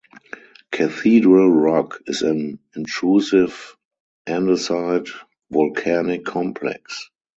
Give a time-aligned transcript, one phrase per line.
[0.71, 3.77] Cathedral Rock is an intrusive
[4.25, 5.11] andesite
[5.51, 7.11] volcanic complex.